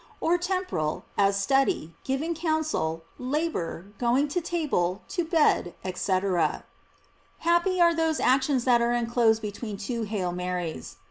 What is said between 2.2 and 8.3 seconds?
counsel, labor, going to table, to bed, &c. Happy are those